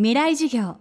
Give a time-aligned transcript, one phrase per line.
[0.00, 0.76] 未来授業。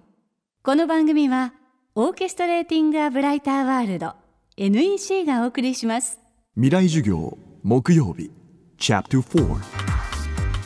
[0.61, 1.51] この番組は
[1.95, 4.13] オーケストレーティング・ア・ブライター・ワールド
[4.57, 6.19] NEC がお送りします。
[6.53, 8.29] 未来授業木曜日
[8.77, 9.55] チャプター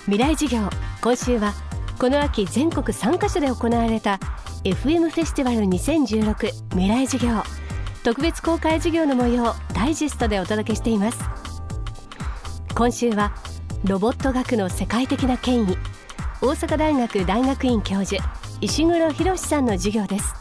[0.04, 0.70] 未来授業
[1.02, 1.54] 今週は
[1.98, 4.20] この秋全国3カ所で行われた
[4.66, 7.42] FM フェスティバル2016未来授業。
[8.04, 11.24] 特別公開授業の模様ダイジェストでお届けしています。
[12.76, 13.34] 今週は
[13.86, 15.78] ロボット学の世界的な権威
[16.42, 18.22] 大阪大学大学院教授
[18.64, 20.36] 石黒博さんの授業です。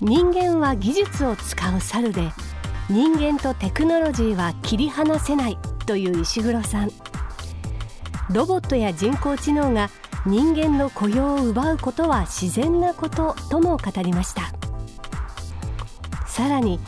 [0.00, 2.32] 人間は技術を使う猿で
[2.90, 6.90] 人間とテクノロジーは切り離せないという石黒さん。
[8.30, 9.88] ロボットや人工知能が
[10.26, 14.52] 人間の雇用を奪うことは自然なこととも語りました。
[16.26, 16.80] さらに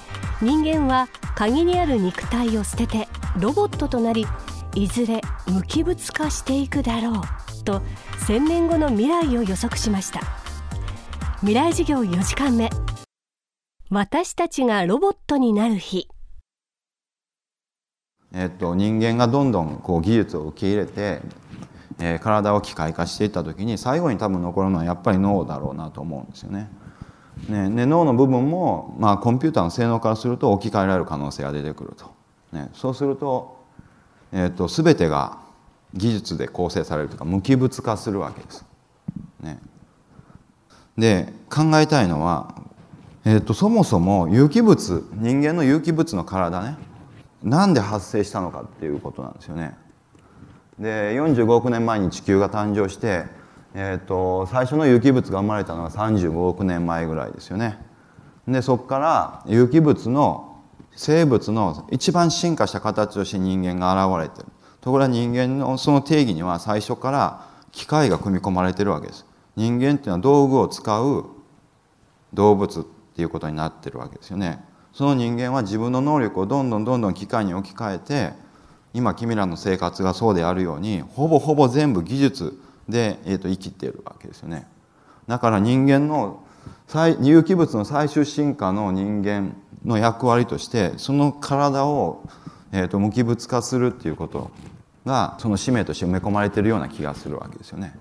[0.43, 3.09] 人間は限りある肉体を捨てて
[3.39, 4.27] ロボットとなり
[4.75, 7.83] いずれ無機物化していくだろうと
[8.31, 10.21] 1000年後の未来を予測しました
[11.41, 12.71] 未来授業4時間目
[13.91, 16.07] 私たちがロボットになる日
[18.33, 21.21] えっと、人間がどんどんこう技術を受け入れて、
[21.99, 26.71] えー、体を機械化していった時に最後に多分残るのはやっぱり脳だろうなと思うんですよね。
[27.49, 32.15] ねで脳の部分も、まあ、コンピューターの性能からすると置き換えられる可能性が出てくると。
[32.53, 33.57] ね、そうすると,、
[34.31, 35.40] えーと、全てが
[35.95, 38.65] 技術で構成されるというか無機物化するわけです。
[39.41, 39.59] ね、
[40.97, 42.55] で考えたいのは、
[43.25, 46.77] えーとそもそも有機物人間の有機物の体ね
[47.43, 49.77] なんで発生したのかっていうことなんですよね。
[50.79, 53.27] で45億年前に地球が誕生して、
[53.75, 57.79] えーと、最初の有機物が生まれたのは35億年前ぐらいですよね。
[58.49, 60.63] でそこから有機物の
[60.97, 64.49] 生物の一番進化した形として人間が現れてる
[64.81, 71.27] ところが人間のその定義には最初から機械が組み込まれてるわけです人間っていうのは道具を使う
[72.33, 78.33] 動物っていうことになってるわけですよねその人間は自分の能力をどんどんどんどん機械に置き換えて
[78.93, 82.59] 今君らの生活がそうであるようにほぼほぼ全部技術
[82.89, 84.67] で、えー、と生きているわけですよね。
[85.29, 86.45] だから人間の
[87.21, 92.25] 有機物の最終進化の人間の役割としてその体を、
[92.73, 94.51] えー、と無機物化するっていうこと
[95.05, 97.95] がその使命として埋め込まれているような気がするわけですよね。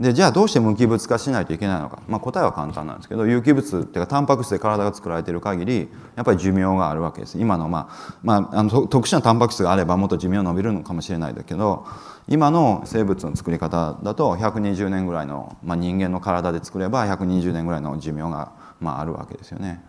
[0.00, 11.86] でじゃあどうして無機物化しないといけないのか、まあ、答えは簡単なんですけど有機物っていうかタンパク質で体が作られている限りやっぱり寿命があるわけです今の,、まあまあ、あの特殊なタンパク質があればもっと寿命伸びるのかもしれないだけど
[12.26, 19.84] 今の生物の作り方だと120年ぐらいの、まあ、人間の体で作れば120年ぐらいの寿命が、まあ、あるわけですよね。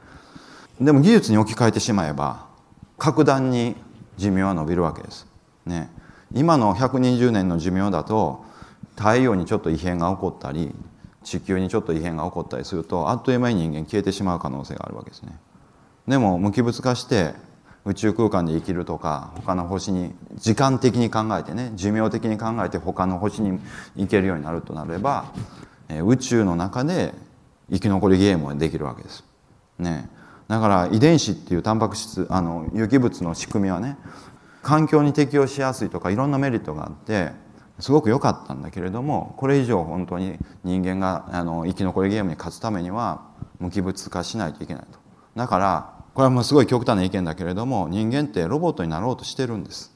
[0.79, 2.45] でも技術に置き換えてしまえば
[2.97, 3.75] 格段に
[4.17, 5.27] 寿命は伸びるわけです。
[5.65, 5.89] ね、
[6.33, 8.45] 今の120年の寿命だと
[8.95, 10.73] 太陽にちょっと異変が起こったり
[11.23, 15.37] 地球にちょっと異変が起こったりするとあっという間に人間消えてしまう可能性があるわけですね。
[16.07, 17.33] でも無機物化して
[17.83, 23.59] 宇宙空間で生きるとか他の星に時間的に考えてね寿命的に考えて他の星に
[23.95, 25.25] 行けるようになるとなれば、
[25.89, 27.13] え宇宙の中で
[27.71, 29.23] 生き残りゲームができるわけです。
[29.79, 30.09] ね、
[30.47, 33.97] だから遺伝子っていうタンパク質あの有機物の仕組みはね
[34.61, 37.31] 環境に適応しやすいとかいろんなメリットがあって
[37.79, 43.21] すごく良かったんだけれどもこれ以上本当に人間があの生き残りゲームに勝つためには
[43.59, 44.99] 無機物化しないといけないと。
[45.35, 49.93] だからこれはもうすごい極端な意見だけれども人間ってロボットになろうとしてるんです、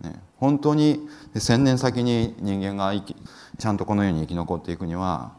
[0.00, 1.06] ね、本当に
[1.36, 3.16] 千年先に人間が生き
[3.58, 5.34] ちゃんとこの世に生き残っていくには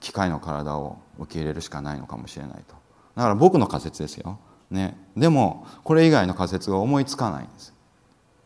[0.00, 2.77] 機械の体を受け入れるしかないのかもしれないと。
[3.18, 4.38] だから僕の仮説ですよ、
[4.70, 7.74] ね、でもこれ以外の仮説が思いつかないんです。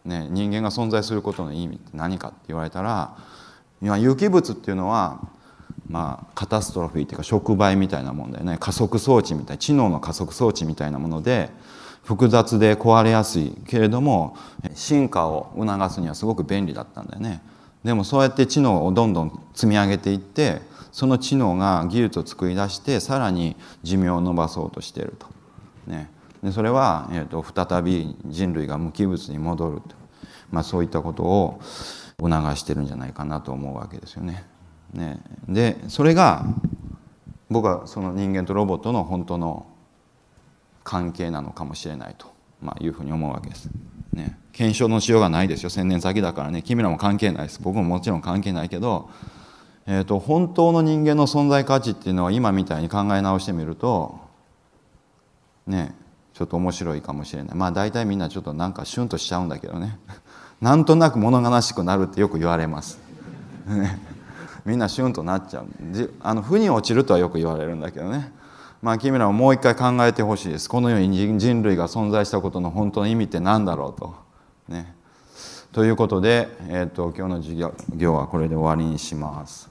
[0.06, 3.14] ね、人間が存在することの意味って何かって言われたら
[3.82, 5.20] 今有機物っていうのは
[5.88, 8.56] まあカタストロフィーっていうか触媒みたいなもんだよね。
[8.58, 11.50] 加速装置みたい知能の加速装置みたいなもので
[12.02, 14.38] 複雑で壊れやすいけれども
[14.74, 17.42] 進化を促すにはすごく便利だったんだよね。
[17.84, 20.60] でもそうやって知能をどんどん積み上げていって
[20.92, 25.26] その知能が技術を作り出してさらに寿命を延ばそうとしていると。
[25.86, 26.10] ね、
[26.42, 29.96] でそれは、えーと、再び人類が無機物に戻ると、
[30.50, 31.60] まあ、そういったことを
[32.20, 34.44] 促してるんじゃないかなと思うわけですよね。
[34.92, 36.44] ねでそれが
[37.50, 39.66] 僕はその人間とロボットの本当の
[40.84, 42.26] 関係なのかもしれないと、
[42.60, 43.70] まあ、いうふうに思うわけです。
[44.12, 45.70] ね、検証のしようがないですよ。
[45.70, 46.62] 千年先だからね。
[46.62, 47.60] 君らも関係ないです。
[47.62, 49.10] 僕ももちろん関係ないけど、
[49.86, 54.20] えーと本当の人間の存在価値っていうのは今みたいに考え直してみると
[55.66, 55.92] ね
[56.34, 57.56] ちょっと面白いかもしれない。
[57.56, 59.98] まあ大体みんなちょっとなんかシュンとしちゃうんだけどね。
[60.60, 62.98] なんとなく物悲しくなるってよく言われます。
[64.64, 65.66] みんなシュンとなっちゃう。
[65.90, 68.32] じあの負に落ちるとはよく言われるんだけどね。
[68.82, 70.68] まあ君らももう一回考えてほしいです。
[70.68, 74.12] この世に人類が存在したことの本当の意味って何だろうと。
[74.68, 74.92] ね。
[75.70, 79.70] ということで、えーと、今日の授業はこれで終わりにします。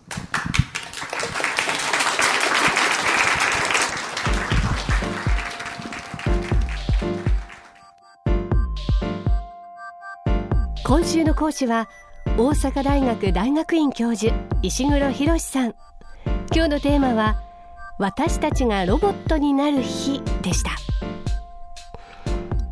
[10.86, 11.90] 今週の講師は
[12.38, 15.76] 大阪大学大学院教授石黒博さん。
[16.54, 17.51] 今日のテーマは
[17.98, 20.72] 私たちがロボットになる日でした。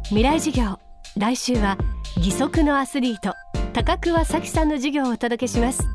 [0.06, 0.80] 未来授業
[1.18, 1.78] 来週は
[2.18, 3.36] 義足のアスリート
[3.74, 5.88] 高桑早紀さんの授業をお届けします。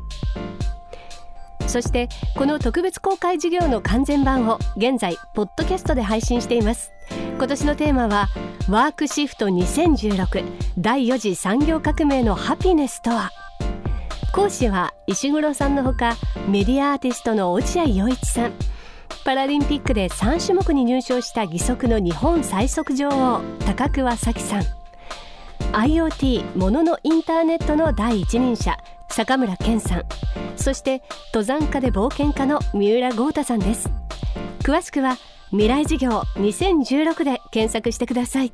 [1.67, 2.07] そして
[2.37, 6.91] この特別公開授業の完全版を現在ポッドキャストで配信しています。
[7.37, 8.29] 今年のテーマは
[8.69, 10.45] ワークシフト2016
[10.77, 13.31] 第4次産業革命のハピネスとは。
[14.33, 16.15] 講師は石黒さんのほか
[16.47, 18.53] メディアアーティストの落合陽一さん。
[19.25, 24.63] パラリンピックで3種目に入賞した義足の日本最速女王高桑早紀さん。
[25.73, 28.77] IoT もののインターネットの第一人者
[29.09, 30.03] 坂村健さん。
[30.55, 31.01] そして
[31.33, 33.89] 登山家で冒険家の三浦豪太さんです。
[34.59, 35.17] 詳しくは
[35.49, 38.53] 未来事業2016で検索してください。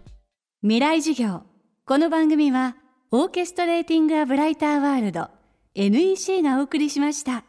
[0.61, 1.41] 未来事業。
[1.85, 2.77] この番組は
[3.11, 5.27] オーケストレーティングアブライターワールド
[5.75, 7.43] NEC がお送りしました。